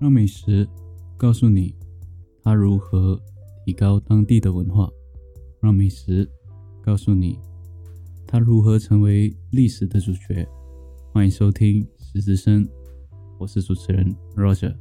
[0.00, 0.66] 让美食
[1.18, 1.74] 告诉你
[2.42, 3.20] 它如何
[3.66, 4.88] 提高当地的文化，
[5.60, 6.26] 让美食
[6.82, 7.38] 告诉你
[8.26, 10.48] 它如何成为历史的主角。
[11.12, 12.64] 欢迎收听《十之声》，
[13.38, 14.74] 我是主持人 Roger。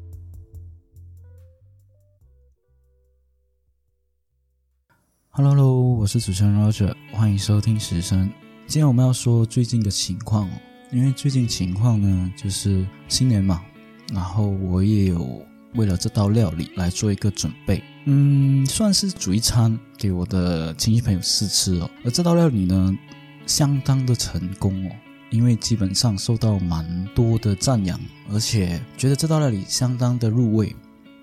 [5.31, 8.29] Hello，我是主持人 Roger，欢迎收听《十声》。
[8.67, 10.61] 今天我们要说最近的情况哦，
[10.93, 13.65] 因为最近情况呢，就是新年嘛。
[14.13, 15.45] 然后我也有
[15.76, 21.90] 为了这道料理来做一个准备，嗯，算是煮一餐给我的亲戚朋友试吃哦。
[22.04, 22.98] 而这道料理呢，
[23.45, 24.91] 相当的成功哦，
[25.30, 28.00] 因为基本上受到蛮多的赞扬，
[28.31, 30.76] 而且觉得这道料理相当的入味。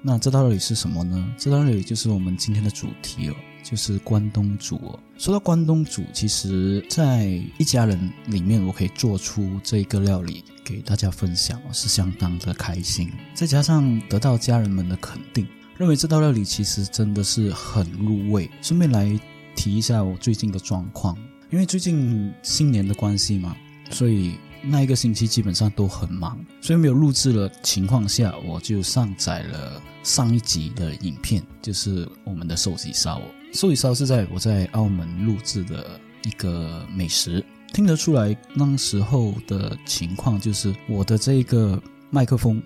[0.03, 1.35] 那这道料理是什么呢？
[1.37, 3.35] 这道料理就是我们今天的主题哦。
[3.69, 4.97] 就是关东煮哦。
[5.19, 7.27] 说到关东煮，其实，在
[7.59, 13.12] 一家人里面，我可以做出这个料理给大家分享，是相当的开心。
[13.33, 15.46] 再加上得到家人们的肯定，
[15.79, 18.51] 认为这道料理其实真的是很入味。
[18.60, 19.16] 顺便来
[19.54, 21.16] 提一下我最近的状况，
[21.51, 23.57] 因为最近新年的关系嘛，
[23.93, 24.35] 所以。
[24.68, 33.23] 那一个星期基本上都很忙，所以没有录制的情况下，我就上载了上一集的影片，就是我们的寿喜烧。
[33.52, 42.63] 寿喜烧是在我在澳门录制的一个美食，听得出来那时候的情况就是我的这个麦克风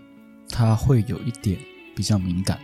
[0.48, 1.59] 它会有一点
[1.97, 2.59] 比较敏感，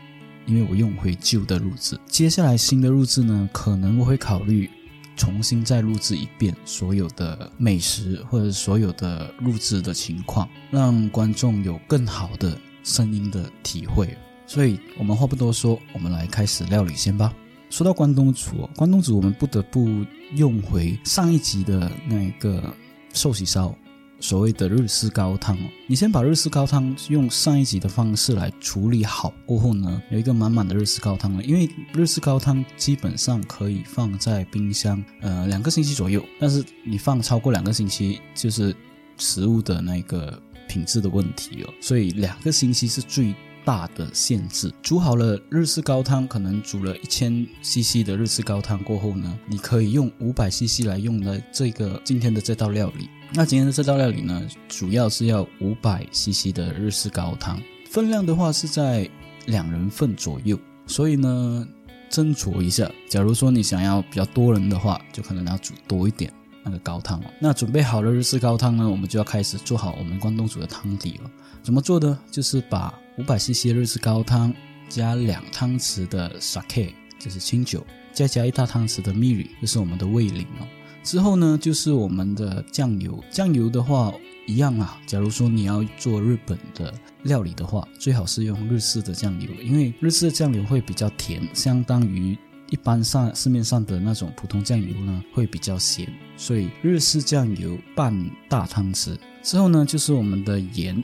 [0.47, 1.98] 因为我用回旧的录制。
[2.07, 4.70] 接下来新的录制呢，可能我会考虑。
[5.19, 14.14] 重新再录制一遍所有的美食或者所有的录制的情况，让观众有更好的声音的体会。
[14.47, 17.33] 所以，我们话不多说，我们来开始料理先吧。
[17.77, 20.02] 说到关东煮，关东煮我们不得不
[20.34, 22.74] 用回上一集的那个
[23.12, 23.77] 寿喜烧。
[24.18, 31.44] 所谓的日式高汤哦，你先把日式高汤用上一集的方式来处理好过后呢，有一个满满的日式高汤了。
[31.44, 36.24] 因为日式高汤基本上可以放在冰箱，呃，两个星期左右。
[36.40, 38.74] 但是你放超过两个星期，就是
[39.18, 41.70] 食物的那个品质的问题哦。
[41.83, 43.34] 所以两个星期是最
[43.66, 44.72] 大的限制。
[44.80, 53.10] 煮好了日式高汤，可能煮了一千 CC 的日式高汤过后呢，你可以用五百 CC 来用的这个今天的这道料理。
[53.32, 57.60] 那今天的这道料理呢，主要是要五百 CC 的日式高汤，
[57.90, 59.10] 分量的话是在
[59.46, 60.56] 两人份左右，
[60.86, 61.66] 所以呢，
[62.08, 62.88] 斟酌一下。
[63.08, 66.33] 假如说你想要比较多人的话，就可能要煮多一点
[66.66, 67.24] 那个高汤哦。
[67.40, 71.30] 那准备好了日式高汤呢，我们就要开始做好我们关东煮的汤底了。
[71.62, 72.18] 怎么做呢？
[72.30, 74.52] 就是把五百 CC 的日式高汤
[74.88, 80.66] 加两汤匙的 sake，就是清酒，再加一大汤匙的 miri，就是我们的味淋哦。
[81.02, 83.22] 之后呢，就是我们的酱油。
[83.30, 84.12] 酱油的话，
[84.46, 85.00] 一样啊。
[85.06, 92.36] 假如说你要做日本的料理的话，最好是用日式的酱油，因为日式的酱油会比较甜，相当于
[92.70, 96.06] 一般上市面上的那种普通酱油呢，会比较咸。
[96.36, 99.16] 所以日式酱油半大汤匙。
[99.42, 101.02] 之后呢，就是我们的盐，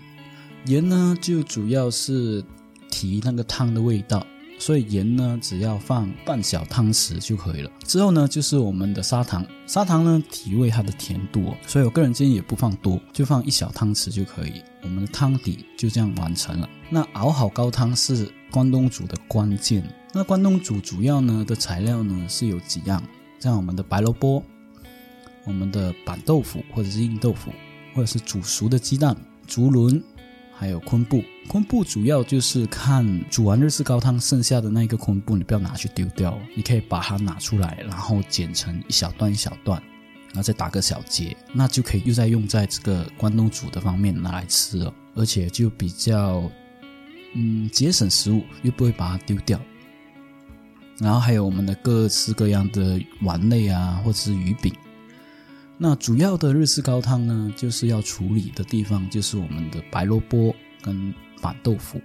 [0.66, 2.44] 盐呢就主要是
[2.90, 4.26] 提那个汤的味道。
[4.62, 7.70] 所以盐呢，只要放半小汤匙就可以了。
[7.82, 14.62] 之后呢，就是我们的砂糖，砂糖呢提味它的甜度，所以我个人建议也不放多，就放一小汤匙就可以。
[14.84, 16.68] 我们的汤底就这样完成了。
[16.88, 19.82] 那熬好高汤是关东煮的关键。
[20.12, 23.02] 那关东煮主要呢的材料呢是有几样，
[23.40, 24.40] 像我们的白萝卜、
[25.44, 27.50] 我们的板豆腐或者是硬豆腐，
[27.96, 30.00] 或者是煮熟的鸡蛋、竹轮。
[30.54, 39.82] 还有昆布，昆布主要就是看煮完日式高汤剩下的那个昆布，你不要拿去丢掉，你可以把它拿出来，然后剪成一小段一小段，
[40.28, 46.48] 然后再打个小结，那就可以又再用在这个关东煮的方面拿来吃了，而且就比较
[47.34, 49.60] 嗯节省食物，又不会把它丢掉。
[50.98, 54.72] 然后还有我们的各式各样的丸类啊，或者是鱼饼。
[55.84, 62.00] 那主要的日式高汤呢，就是要处理的地方就是我们的白萝卜跟板豆腐。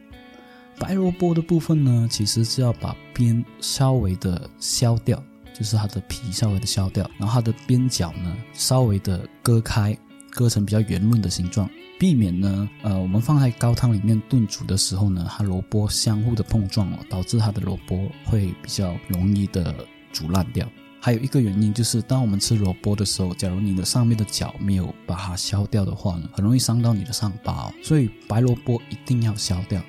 [0.80, 5.24] 白萝卜的部分呢，其实是要把边稍微的削掉，
[5.54, 9.96] 就是它的皮稍微的削掉，然后它的边角呢稍微的割开，
[10.32, 11.70] 割成比较圆润的形状，
[12.00, 20.68] 避免呢，呃，我们放在高汤里面炖煮的时候呢，它萝卜相互的碰撞哦，导致它的萝卜会比较容易的煮烂掉。
[21.08, 27.54] 还有一个原因就是，当我们吃萝卜的时候，假如你的上面的角没有把它削掉的话呢，很容易伤到你的上巴。
[27.54, 29.82] 哦所以白萝卜一定要削掉。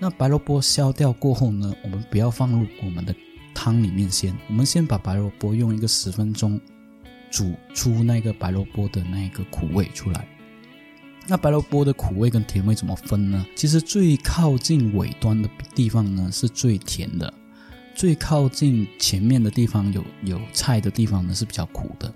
[0.00, 3.14] 那白萝卜削掉过后呢，我们不要放入我们的
[3.54, 6.60] 汤里面先，我们先把白萝卜用一个十分钟
[7.30, 10.26] 煮出那个白萝卜的那个苦味出来。
[11.28, 13.46] 那白萝卜的苦味跟甜味怎么分呢？
[13.54, 17.32] 其实最靠近尾端的地方呢是最甜的，
[17.96, 22.12] 最靠近前面的地方有有菜的地方呢是比较苦的。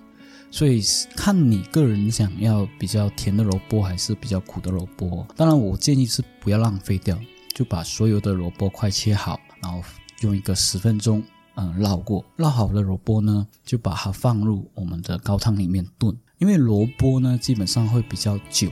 [0.50, 0.82] 所以
[1.16, 5.26] 看你个人想要比较甜的萝卜还是比较苦的萝卜。
[5.36, 7.18] 当然，我建议是不要浪费掉，
[7.54, 9.82] 就把所有的萝卜块切好，然后
[10.20, 11.22] 用一个十分钟，
[11.54, 12.22] 嗯，烙过。
[12.36, 16.14] 烙好的萝卜呢，就把它放入我们的高汤里面炖。
[16.38, 18.70] 因为萝卜呢，基本上会比较久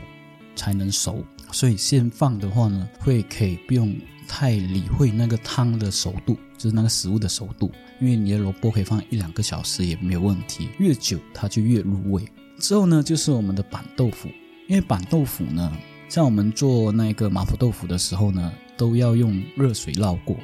[0.56, 3.96] 才能熟，所以先放的话呢，会可以不用
[4.28, 7.72] 太理会那个汤的熟度，就是那个食物的熟度。
[8.00, 12.22] 因为你的萝卜可以放一两个小时也没有问题，越久它就越入味。
[12.58, 14.28] 之后呢，就是我们的板豆腐。
[14.68, 15.72] 因为板豆腐呢，
[16.08, 20.36] 像我们做那个麻婆豆腐的时候呢，都要用热水烙过。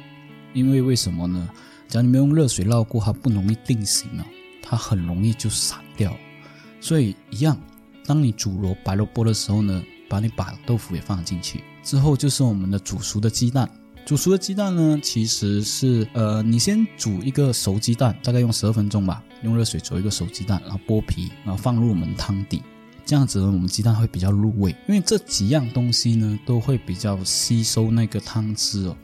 [0.53, 1.47] 因为为什么呢？
[1.87, 4.25] 只要你没用热水烙过，它不容易定型啊，
[4.61, 6.17] 它很容易就散掉。
[6.81, 7.55] 所以一样，
[8.05, 11.63] 当你煮萝白萝卜的时候呢，把你板豆腐也放进去。
[11.85, 13.69] 之后就是我们的煮熟的鸡蛋。
[14.05, 22.61] 煮熟的鸡蛋呢，其实是呃，你先煮一个熟鸡蛋，大概用十二分钟吧，用热水煮一个熟鸡蛋，然后剥皮，然后放入我们汤底，
[23.03, 24.75] 这样子呢，我们鸡蛋会比较入味。
[24.87, 28.95] 因为这几样东西呢，都会比较吸收那个汤汁哦，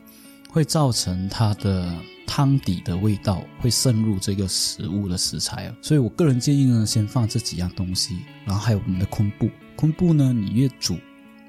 [0.48, 1.92] 会造成它的
[2.24, 5.74] 汤底的味道会渗入这个食物的食材哦。
[5.82, 10.96] 所以我个人建议呢，先放这几样东西，然后还有我们的昆布，昆布呢，你越煮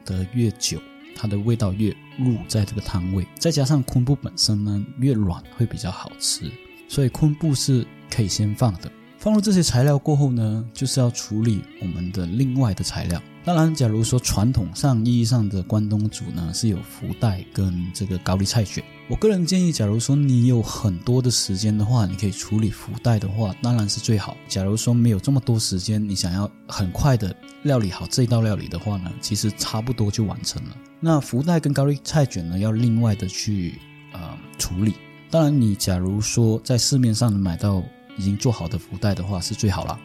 [0.06, 0.80] 的越久。
[1.16, 6.52] 它的味道越入在这个汤味，再加上昆布本身呢越软会比较好吃，
[6.88, 8.92] 所以昆布是可以先放的。
[9.18, 13.22] 放入这些材料过后呢，就是要处理我们的另外的材料。
[13.46, 18.84] 当然，假如说传统上意义上的关东煮呢，是有福袋跟这个高丽菜卷。
[19.10, 24.38] 我个人建议，假如说你有很多的时间的话，你可以处理福袋的话，当然是最好。
[24.48, 30.78] 假如说没有这么多时间，你想要很快的料理好这道料理的话呢，其实差不多就完成了。
[31.02, 33.78] 那福袋跟高丽菜卷呢，要另外的去
[34.14, 34.94] 呃处理。
[35.30, 37.84] 当然，你假如说在市面上能买到
[38.18, 40.00] 已经做好的福袋的话，是最好了。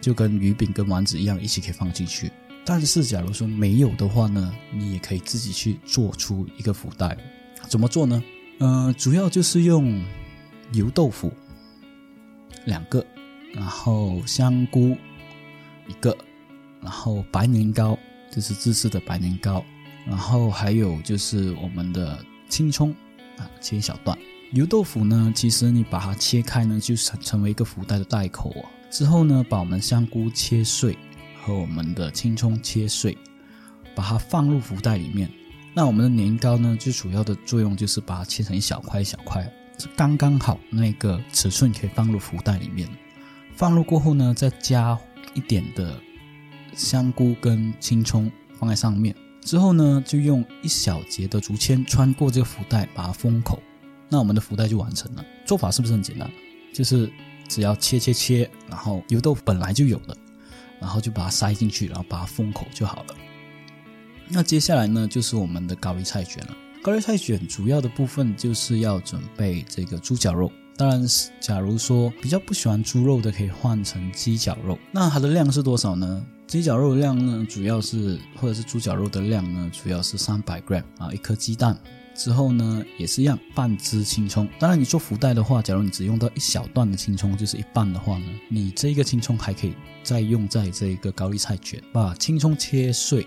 [0.00, 2.32] 就跟鱼饼跟丸子一样，一起可以放进去。
[2.64, 7.16] 但是，假如说没有的话呢，你也可以自己去做出一个福袋。
[7.70, 8.20] 怎么做呢？
[8.58, 10.04] 呃，主要就是用
[10.72, 11.32] 油豆腐
[12.64, 13.06] 两个，
[13.54, 14.96] 然后香菇
[15.86, 16.14] 一个，
[16.82, 17.96] 然后白年糕，
[18.28, 19.64] 就是自制的白年糕，
[20.04, 22.18] 然后还有就是我们的
[22.48, 22.90] 青葱
[23.38, 24.18] 啊，切一小段。
[24.50, 28.68] 油豆腐呢，其实你把它切开呢，就成成为一个福袋的袋口啊。
[28.90, 30.98] 之后呢，把我们香菇切碎
[31.40, 33.16] 和我们的青葱切碎，
[33.94, 35.30] 把它放入福袋里面。
[35.72, 39.48] 那我们的年糕呢，最主要的作用就是把它切成一小块一小块，
[39.96, 42.88] 刚刚好那个尺寸可以放入福袋里面。
[43.54, 44.98] 放入过后呢，再加
[45.34, 46.00] 一点的
[46.74, 49.14] 香菇跟青葱放在上面。
[49.42, 53.62] 之后呢，就用一小节的竹签穿过这个福袋，把它封口。
[54.08, 55.24] 那我们的福袋就完成了。
[55.46, 56.28] 做法是不是很简单？
[56.74, 57.10] 就是
[57.48, 60.16] 只要切切切，然后油豆腐本来就有的，
[60.80, 63.14] 然后就把它塞进去，然后把它封口就好了。
[64.32, 66.56] 那接下来呢，就是我们的高丽菜卷了。
[66.82, 70.50] 高丽菜卷主要的部分就是要准备这个猪脚肉。
[70.76, 71.04] 当然，
[71.40, 74.78] 假如说比较不喜欢猪肉的，可以换成鸡脚肉。
[74.92, 76.24] 那它的量是多少呢？
[76.46, 81.76] 鸡脚肉的量呢，主要是或者是猪脚肉的量呢，主要是三百 gram 啊，一颗鸡蛋。
[82.14, 84.48] 之后呢，也是一样，半支青葱。
[84.58, 93.26] 当然，你做福袋的话，假如你只用到一小段的青葱，就是一半的话呢，你这个青葱还可以再用在这一个高丽菜卷，把青葱切碎。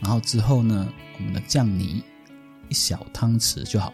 [0.00, 2.02] 然后之后呢，我们的酱泥
[2.68, 3.92] 一小汤匙就好，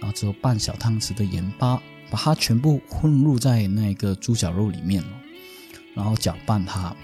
[0.00, 5.08] 然后之后半小汤匙的盐巴，把它全部混入在那个猪脚肉里面了，
[5.94, 6.94] 然后搅拌它。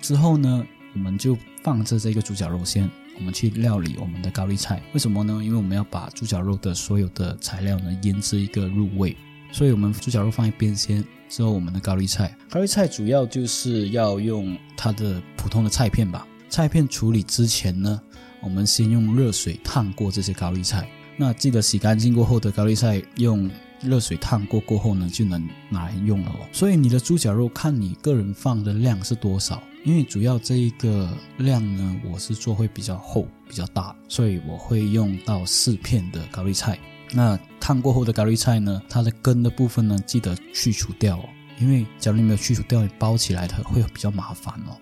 [0.00, 4.82] 之后呢，我们就放着这个猪脚肉先，我们去料理我们的高丽菜。
[4.92, 5.40] 为什么呢？
[5.42, 9.16] 因为我们要把猪脚肉的所有的材料呢腌制一个入味，
[9.52, 11.04] 所以我们猪脚肉放一边先。
[11.26, 16.24] 之后我们的高丽菜，高丽菜主要就是要用它的普通的菜片吧。
[16.54, 18.00] 菜片处理之前呢，
[18.40, 20.88] 我们先用热水烫过这些高丽菜。
[21.16, 23.50] 那记得洗干净过后的高丽菜，用
[23.82, 26.46] 热水烫过过后呢，就能拿来用了哦。
[26.52, 36.78] 所以你的猪脚肉看你个人放的量是多少，因为主要这一个量呢，我是做会比较厚、比较大，所以我会用到四片的高丽菜。
[37.10, 41.28] 那烫过后的高丽菜呢，它的根的部分呢，记得去除掉哦，
[41.60, 44.78] 因为假如你没有去除掉，你包起来它会比较麻烦哦。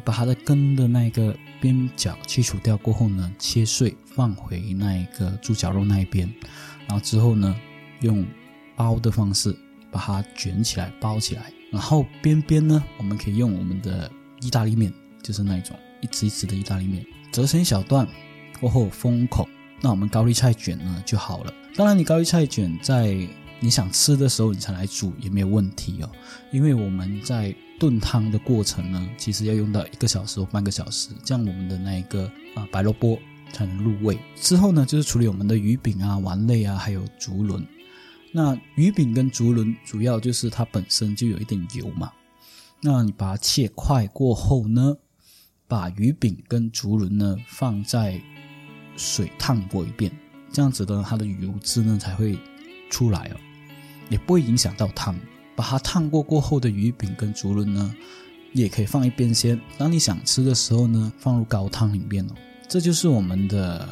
[0.00, 6.32] 把它的根的那个边角去除掉过后呢，切碎放回那一个猪脚肉那一边，
[6.86, 7.54] 然后之后呢，
[8.00, 8.26] 用
[8.76, 9.56] 包的方式
[9.90, 18.06] 把它卷起来包起来，然后边边呢，我们可以用我们的意大利面，就是那一种一直一直的意大利面，折成一小段
[18.60, 19.48] 过后封口，
[19.80, 21.52] 那我们高丽菜卷呢就好了。
[21.76, 23.16] 当然，你高丽菜卷在
[23.60, 26.10] 你想吃的时候你才来煮也没有问题哦，
[26.52, 33.18] 因为我们在炖汤的过程呢，其实要用到一个小时或半个小时，这样我们的那一个啊白萝卜
[33.52, 34.18] 才能入味。
[34.34, 37.64] 之后呢，就是处理我们的鱼饼啊、丸类啊，还有竹轮。
[38.32, 42.12] 那鱼饼跟竹轮主要就是它本身就有一点油嘛，
[42.82, 44.96] 那你把它切块过后呢，
[45.66, 48.20] 把鱼饼跟竹轮呢放在
[48.96, 50.12] 水烫过一遍，
[50.52, 52.38] 这样子的它的油脂呢才会
[52.90, 53.36] 出来哦，
[54.10, 55.18] 也不会影响到汤。
[55.58, 57.92] 把它烫过过后的鱼饼跟竹轮呢，
[58.52, 59.60] 也可以放一边先。
[59.76, 62.34] 当你想吃的时候呢，放入高汤里面哦。
[62.68, 63.88] 这就是我们的。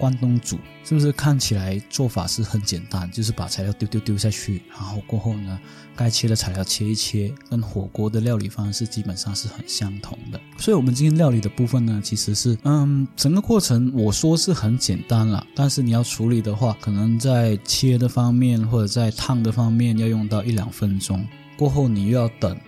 [0.00, 3.08] 关东煮是不是看起来做法是很简单？
[3.10, 5.60] 就是把材料丢丢丢下去，然后过后呢，
[5.94, 10.40] 该切的材料切一切，跟火锅的料理方式基本上是很相同的。
[10.58, 21.22] 所以，我们今天料理的部分呢，其实是，嗯，整个过程我说是很简单了，但是你要处理的话，可能在切的方面或者在烫的方面要用到一两分钟，
[21.58, 22.58] 过后你又要等。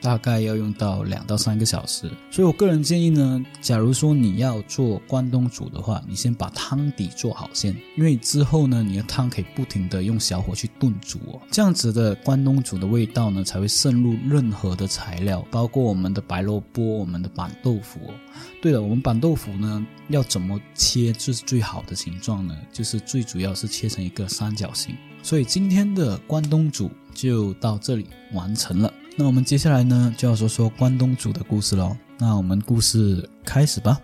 [0.00, 18.14] 大概要用到两到三个小时，所以我个人建议呢，假如说你要做关东煮的话，你先把汤底做好先，因为之后呢，你的汤可以不停的用小火去炖煮哦，这样子的关东煮的味道呢，才会渗入任何的材料，包括我们的白萝卜、我们的板豆腐哦。
[18.62, 22.56] 对了，我们板豆腐呢，要怎么切就是最好的形状呢？
[22.72, 24.94] 就是最主要是切成一个三角形。
[25.22, 28.90] 所以今天的关东煮就到这里完成了。
[29.20, 31.94] 那我们接下来呢，就要说说关东煮的故事喽。
[32.18, 34.00] 那我们故事开始吧。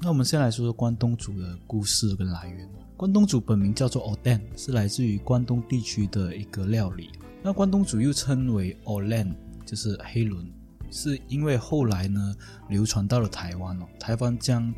[0.00, 2.66] 那我们先来说说关东煮的故事跟来源。
[2.96, 7.10] 关东煮本名叫做 Oden，是来自于关东地区的一个料理。
[7.42, 9.34] 那关东煮又称为 Olen，
[9.66, 10.50] 就是黑轮，
[10.90, 12.34] 是因为后来呢
[12.70, 14.72] 流传到了台湾哦，台湾将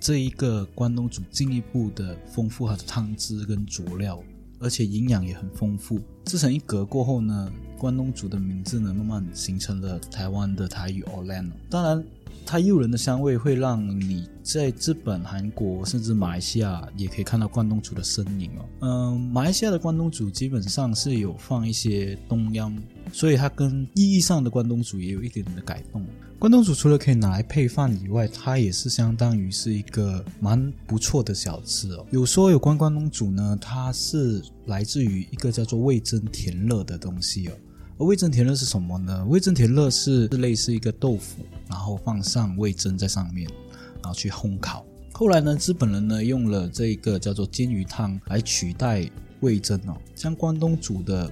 [0.00, 4.20] 这一个关东煮进一步的丰富它的汤汁跟佐料。
[4.60, 6.00] 而且营养也很丰富。
[6.24, 11.50] 制成一格过后呢，关东煮的名字呢，慢慢形成了台湾的台语 Orland。
[11.70, 12.04] 当然，
[12.44, 18.64] 它诱人的香味会让你在日本、韩国甚至马来西亚也可以看到关东煮的身影哦。
[18.80, 22.76] 嗯，马来西亚的关东煮基本上是有放一些东央，
[23.12, 26.04] 所以它跟意义上的关东煮也有一点点的改动。
[26.38, 32.06] 关东煮除了可以拿来配饭以外，它也是相当于是一个蛮不错的小吃哦。
[32.12, 37.52] 有说有关关东煮呢，它是来自于一个叫做味增甜乐的东西哦。
[37.98, 39.24] 而味增甜乐是什么呢？
[39.26, 43.48] 味增甜乐是类似一个豆腐，然后放上味增在上面，
[44.02, 44.84] 然后去烘烤。
[45.12, 51.30] 后来呢，日本人呢用了这一个叫做煎鱼汤来取代味增哦，将关东煮的。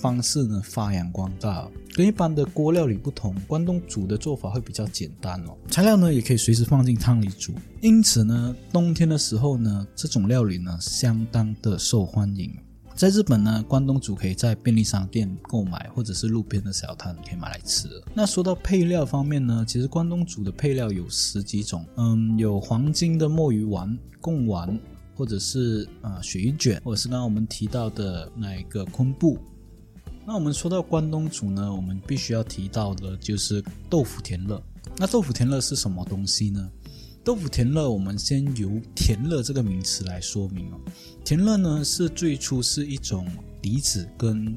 [0.00, 5.56] 方式呢发扬光大，跟一般的锅料理不同，关东煮的做法会比较简单哦。
[5.68, 12.56] 材料呢也可以随时放进汤里煮，因此呢，冬天的时候呢，这种料理呢相当的受欢迎。
[12.98, 17.88] 在日本呢，关东煮可以在便利商店购买，或者是路边的小摊可以买来吃。
[18.12, 24.76] 那说到配料方面呢，其实关东煮的配料有十几种，嗯，有黄金的墨鱼丸、贡丸，
[25.14, 29.38] 或者是呃鳕鱼卷，或者是刚刚我们提到的那一个昆布。
[30.26, 34.60] 那我们说到关东煮呢，我们必须要提到的就是豆腐田乐。
[34.96, 36.68] 那豆腐田乐是什么东西呢？
[37.28, 40.80] 豆腐田乐，我们先由田乐这个名词来说明哦。
[41.22, 43.28] 田乐呢是最初是一种
[43.60, 44.56] 笛子跟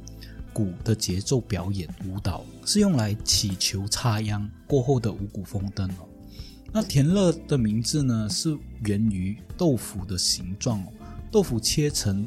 [0.54, 6.08] 鼓的节奏表演舞蹈，是用来祈求插秧过后的五谷丰登哦。
[6.72, 10.94] 那田乐的名字呢是源于豆腐的形状哦，
[11.30, 12.26] 豆腐切成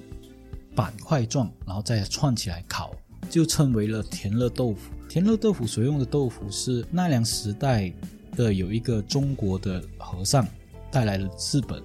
[0.74, 2.94] 板块状，然后再串起来烤。
[3.30, 4.92] 就称为了田乐豆腐。
[5.08, 7.90] 田乐豆腐所用的豆腐是奈良时代
[8.34, 10.46] 的有一个中国的和尚
[10.90, 11.82] 带来了日本，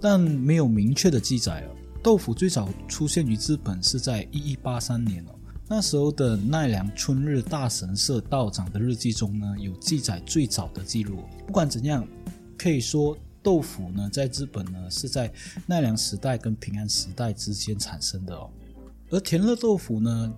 [0.00, 1.74] 但没有明确的记载哦。
[2.02, 5.34] 豆腐最早出现于日本是在一一八三年哦，
[5.66, 11.18] 那时候的奈良春日大神社道长的日记中呢有记载最早的记录。
[11.46, 12.06] 不管怎样，
[12.56, 15.32] 可以说豆腐呢在日本呢是在
[15.66, 18.50] 奈良时代跟平安时代之间产生的哦，
[19.10, 20.32] 而田乐豆腐呢。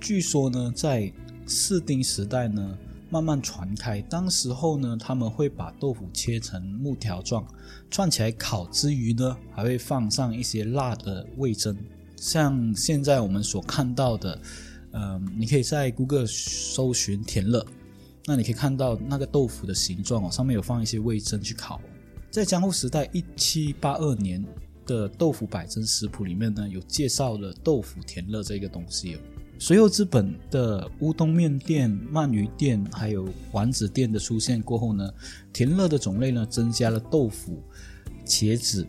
[0.00, 1.12] 据说呢，在
[1.44, 2.78] 四丁时代呢，
[3.10, 4.00] 慢慢传开。
[4.02, 7.46] 当时候呢，他们会把豆腐切成木条状，
[7.90, 11.76] 串起来烤之余呢，还会放上一些辣的味增。
[12.16, 14.40] 像现在我们所看到的，
[14.92, 17.64] 嗯，你可以在 Google 搜寻甜乐，
[18.26, 21.80] 那你可以看到那个豆腐的形状哦，上面有放一些味增去烤。
[22.30, 24.44] 在江户时代一七八二年
[24.84, 29.20] 的豆腐百珍食谱里面呢，有介绍了豆腐甜乐这个东西哦。
[29.60, 35.12] 随后，日本的乌冬面店、鳗鱼店还有丸子店的出现过后呢，
[35.52, 37.60] 甜乐的种类呢增加了豆腐、
[38.24, 38.86] 茄子、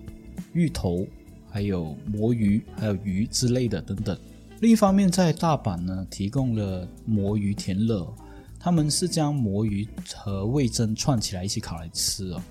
[0.53, 1.07] 芋头，
[1.49, 4.15] 还有魔芋、还有鱼之类的等等。
[4.61, 8.07] 另一方面，在大阪呢，提供了魔芋甜乐，
[8.59, 12.41] 他们是将魔芋和味噌串起来一起烤来吃哦。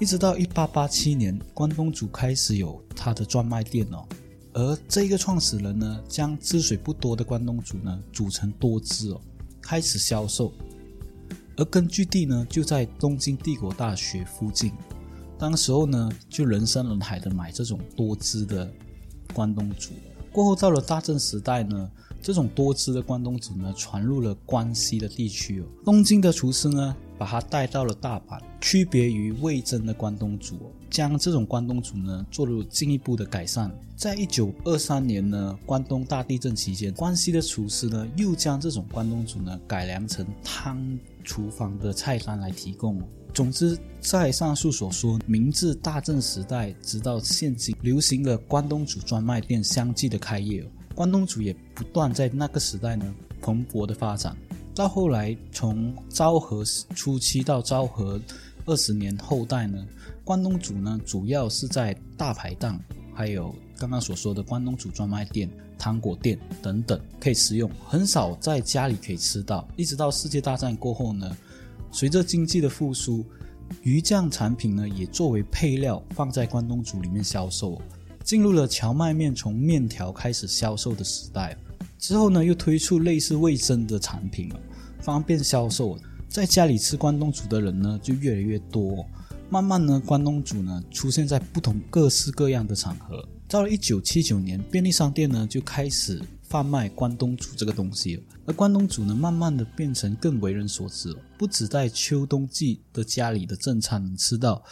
[0.00, 4.04] 一直到一八八七年，关东煮开始有它的专卖店哦。
[4.54, 9.20] 而这个创始人呢，将汁水不多的关东煮呢煮成多汁哦，
[9.60, 10.52] 开始销售。
[11.56, 14.72] 而根据地呢就在东京帝国大学附近。
[15.38, 18.70] 当时候呢，就人山人海的买这种多汁的
[19.32, 19.90] 关东煮。
[20.30, 21.90] 过后到了大正时代呢，
[22.20, 25.66] 这种多汁的关东煮呢传入了关西的地区哦。
[25.84, 30.72] 东京的厨师呢把它带到了大阪，区别于味噌的关东煮哦。
[30.92, 33.68] 将这种关东煮呢做了进一步的改善。
[33.96, 40.78] 在一九二三年呢，关东大地震期间，关西的厨师呢又将这种关东煮呢改良成汤
[41.24, 43.00] 厨房的菜单来提供。
[43.32, 50.62] 总之，在上述所说，明治大正时代直到现今，流行的关东煮专卖店相继的开业，
[50.94, 54.36] 关东煮也不断在那个时代呢蓬勃的发展。
[54.74, 58.20] 到后来，从昭和初期到昭和
[58.66, 59.84] 二十年后代呢。
[60.24, 62.80] 关东煮呢，主要是在大排档，
[63.12, 69.66] 还有刚刚所说的关东煮专卖店、糖果店等等可以食用，很少在家里可以吃到。
[69.76, 71.36] 一直到世界大战过后呢，
[71.90, 73.24] 随着经济的复苏，
[73.82, 77.82] 鱼酱产品呢也作为配料放在关东煮里面销售，
[78.22, 81.56] 进入了荞麦面从面条开始销售的时代。
[81.98, 84.52] 之后呢，又推出类似味噌的产品，
[85.00, 85.98] 方便销售，
[86.32, 89.04] 在家里吃关东煮的人呢就越来越多。
[89.50, 93.22] 慢慢呢，关东煮呢出现在不同各式各样的场合。
[93.46, 98.22] 到了一九七九年，便利商店呢就开始贩卖关东煮这个东西了。
[98.46, 101.14] 而关东煮呢，慢慢的变成更为人所知。
[101.36, 104.64] 不止在秋冬季的家里的正餐能吃到，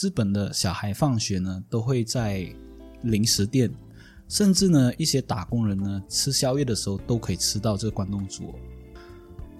[0.00, 2.52] 日本的小孩放学呢都会在
[3.02, 3.70] 零食店，
[4.26, 8.52] 甚至呢一些打工人呢吃宵夜的时候都可以吃到这个关东煮。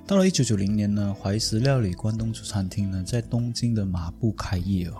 [0.08, 4.94] 到了一九九零年呢，怀石料理关东煮餐厅呢在东京的马步开业哦。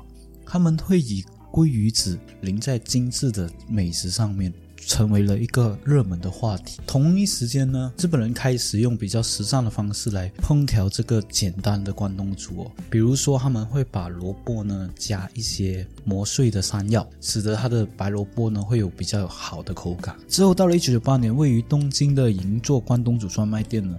[0.45, 6.79] 他们会以鲑鱼子淋在精致的美食上面，成为了一个热门的话题。
[6.87, 12.71] 同一时间呢，日本人开始用比较时尚的方式来烹调这个简单的关东煮哦。
[12.91, 20.15] 比如说，他们会把萝卜呢加一些磨碎的山药，使得它的白萝卜呢会有比较好的口感。
[20.29, 23.97] 之后到了一九九八年，位于东京的银座关东煮专卖店呢。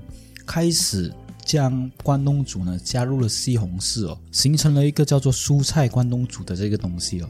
[0.50, 1.14] 开始
[1.46, 7.30] 将关东煮呢加入了西红柿哦，形成了一个叫做蔬菜关东煮的这个东西哦。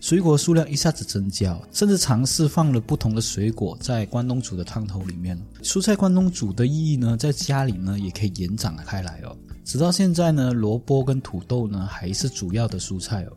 [0.00, 5.36] 水果数量一下子增加，甚至尝试放了不同的水果在关东煮的汤头里面。
[5.64, 9.36] 蔬菜关东煮的意义呢，在家里呢也可以延展开来哦。
[9.64, 13.32] 直到现在呢，萝卜跟土豆呢还是主要的蔬菜哦，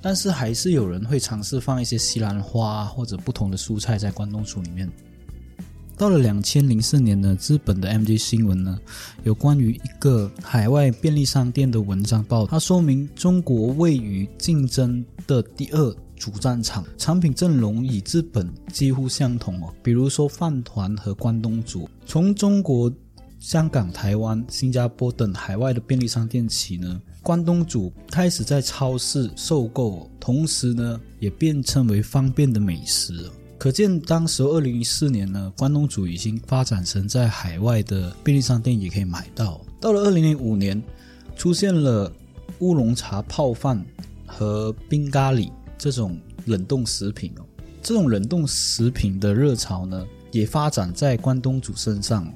[0.00, 4.90] 但是还是有人会尝试放一些西兰花或者不同的蔬菜在关东煮里面。
[5.98, 8.78] 到了两千零四年呢，日本的 MG 新闻呢，
[9.24, 19.74] 有关于一个海外便利商店的文章报，它说明中国位于竞争的第二主战场，产品阵容与日本几乎相同哦。
[19.82, 22.90] 比如说饭团和关东煮，从中国、
[23.40, 33.28] 香港、台湾、新加坡等海外的便利商店起呢，关东煮开始在超市售购，同时呢，也变成为方便的美食。
[33.58, 39.60] 可见，当时二零一四年呢，关东煮已经发展成在海外的便利商店也可以买到。
[39.80, 40.80] 到了二零零五年，
[41.36, 42.10] 出现了
[42.60, 43.84] 乌龙茶泡饭
[44.24, 46.16] 和冰咖喱这种
[46.46, 47.42] 冷冻食品哦。
[47.82, 52.32] 这种冷冻食品的热潮呢，也发展在关东煮身上。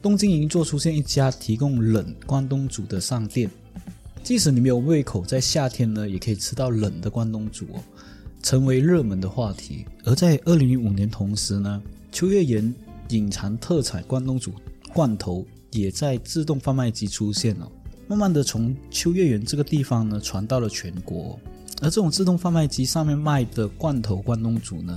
[0.00, 3.50] 东京银座出现一家提供冷关东煮的商店，
[4.22, 7.80] 即使你没有胃口，在夏天呢，也可以吃到冷的关东煮哦。
[8.46, 11.82] 成为热门的话题，而在二零零五年同时呢，
[12.12, 12.72] 秋叶原
[13.08, 14.52] 隐藏特产关东煮
[14.94, 17.68] 罐头也在自动贩卖机出现了，
[18.06, 21.36] 慢慢的从秋叶原这个地方呢传到了全国。
[21.82, 24.96] 而这种自动贩卖机上面卖的罐头关东煮呢，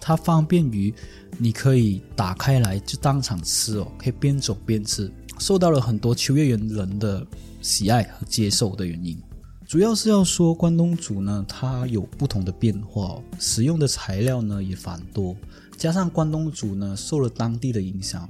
[0.00, 0.92] 它方便于
[1.38, 7.24] 你可以打开来就当场吃哦，可以边走边吃，受到了很多秋叶原人的
[7.60, 9.16] 喜爱和接受的原因。
[9.72, 15.34] 主要是要说关东煮呢，它有不同的变化，使用的材料呢也繁多，
[15.78, 18.28] 加上关东煮呢受了当地的影响，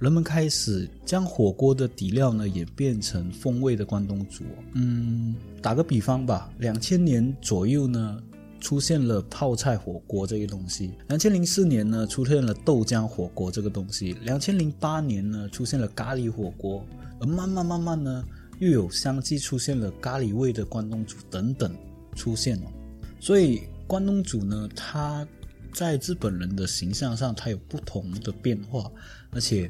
[0.00, 4.44] 人们开始将火锅的底料呢也变成风味的关东煮。
[4.74, 8.22] 嗯，打个比方吧，两千年左右呢，
[8.60, 10.92] 出现了泡菜火锅这个东西。
[11.08, 14.12] 两千零四年呢，出现了豆浆火锅这个东西。
[14.24, 16.84] 两千零八年呢，出现了咖喱火锅。
[17.18, 18.24] 而慢慢慢慢呢，
[18.62, 21.74] 又有相继出现了咖喱味的关东煮等等
[22.14, 22.70] 出现了。
[23.18, 25.26] 所以关东煮呢，它
[25.72, 28.88] 在日本人的形象上，它有不同的变化，
[29.32, 29.68] 而且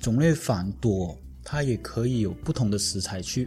[0.00, 3.46] 种类繁多，它也可以有不同的食材去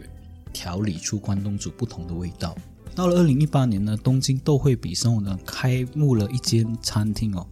[0.50, 2.56] 调理出关东煮不同的味道。
[2.94, 7.46] 到了二零一八年呢，东京豆会比寿呢开幕了一间餐厅哦，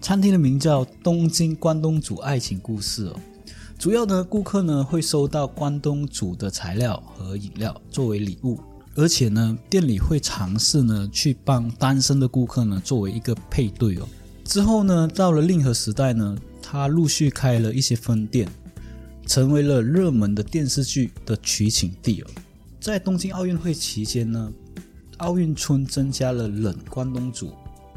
[0.00, 3.18] 餐厅的名叫东京关东煮爱情故事哦。
[3.78, 8.58] 主要呢顾客呢会收到关东煮的材料和饮料作为礼物，
[8.94, 14.08] 而且呢店里会尝试呢去帮单身的顾客呢作为一个配对哦。
[14.44, 18.48] 之后呢到了令和时代呢，他陆续开了一些分店，
[19.26, 22.26] 成为了热门的电视剧的取景地哦。
[22.80, 24.52] 在东京奥运会期间呢。
[25.20, 27.50] 奥运村增加了冷关东煮、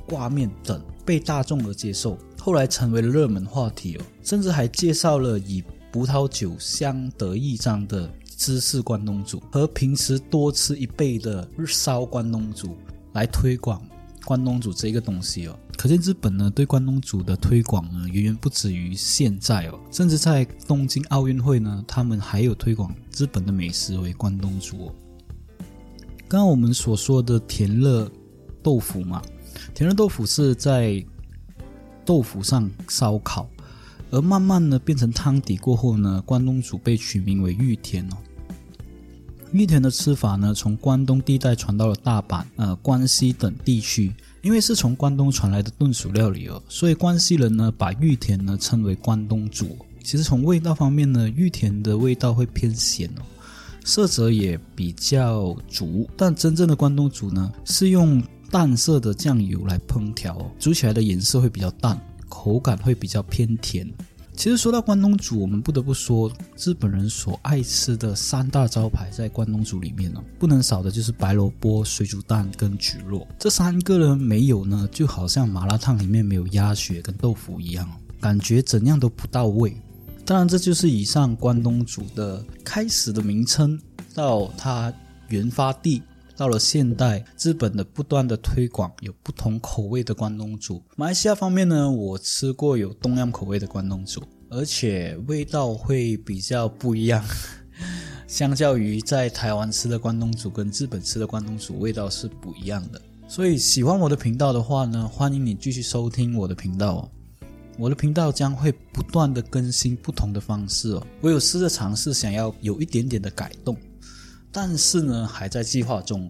[0.08, 4.02] 挂面等，被大众而接受，后来成为了热门话题哦。
[4.24, 12.78] 甚至还介绍了以葡萄酒相得益彰的芝士关东煮和平时多吃一倍的日烧关东煮
[13.14, 13.82] 来推广
[14.24, 15.60] 关东煮这个东西哦。
[15.78, 24.96] 可见日本呢对关东煮的推广呢远远不止于现在哦，甚至在东京奥运会呢，他们还有推广日本的美食为关东煮哦。
[26.28, 28.12] 刚刚我们所说的甜热
[28.62, 29.22] 豆腐嘛，
[29.74, 31.04] 甜热豆腐是在
[32.10, 33.48] 豆腐上烧烤，
[34.10, 38.18] 而慢慢呢变成汤底过后呢，关东煮被取名为玉田哦。
[39.52, 49.78] 玉田的吃法呢，从关东地带传到了大阪、呃关西等地区，因为是从关东传来的炖煮料理哦，所以关西人呢把玉田呢称为关东煮。
[50.04, 53.22] 其实从味道方面呢，玉田的味道会偏咸哦。
[53.86, 58.20] 色泽也比较足，但真正的关东煮呢，是用
[58.52, 63.88] 淡色的酱油来烹调，煮起来的颜色会比较淡，口感会比较偏甜。
[64.36, 73.28] 其实说到关东煮，我们不得不说日本人所爱吃的三大招牌在关东煮里面呢，不能少的就是白萝卜、水煮蛋跟蒟蒻。
[73.38, 77.90] 这三个呢没有呢，就好像麻辣烫里面没有鸭血跟豆腐一样，
[78.22, 79.76] 感觉怎样都不到位。
[80.26, 83.78] 当然，这就是以上关东煮的开始的名称，
[84.14, 84.94] 到它
[85.28, 86.02] 原发地，
[86.40, 90.82] 到了现代日本的不断的推广，有不同口味的关东煮。
[90.96, 97.22] 马来西亚方面呢，我吃过有东阳口味的关东煮，而且味道会比较不一样。
[98.26, 103.02] 相较于在台湾吃的关东煮跟日本吃的关东煮，味道是不一样的。
[103.28, 107.12] 所以喜欢我的频道的话呢，欢迎你继续收听我的频道哦。
[107.78, 113.76] 我的频道将会不断的更新不同的方式哦，我有试着尝试想要有一点点的改动，
[114.52, 116.30] 但是呢还在计划中。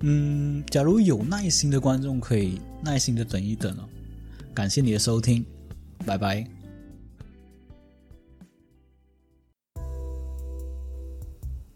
[0.00, 3.84] 嗯，假如有耐心的观众可以耐心的等一等哦。
[4.54, 5.44] 感谢你的收听，
[6.06, 6.46] 拜拜。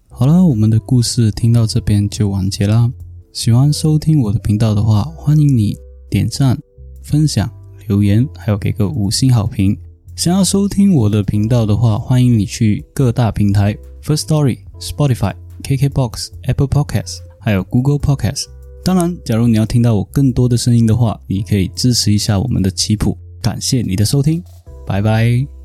[0.08, 2.92] 好了，我们的故事听到这边就完结啦。
[3.32, 5.76] 喜欢收听我的频道的话，欢迎你
[6.11, 6.56] 点赞、
[7.02, 7.50] 分享。
[7.88, 9.76] 留言还有给个五星好评。
[10.14, 18.44] 想要收听我的频道的话，欢迎你去各大平台：First Story、Spotify、KKBox、Apple Podcasts，还有 Google Podcasts。
[18.85, 23.16] 当然，假如你要听到我更多的声音的话，你可以支持一下我们的棋谱。
[23.40, 24.42] 感谢你的收听，
[24.87, 25.62] 拜拜。